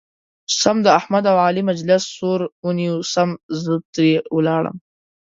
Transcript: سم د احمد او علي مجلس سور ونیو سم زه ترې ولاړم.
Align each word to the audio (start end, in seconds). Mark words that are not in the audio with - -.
سم 0.59 0.77
د 0.85 0.87
احمد 0.99 1.23
او 1.31 1.37
علي 1.45 1.61
مجلس 1.71 2.03
سور 2.17 2.39
ونیو 2.67 2.95
سم 3.13 3.29
زه 3.61 3.73
ترې 3.93 4.13
ولاړم. 4.35 4.75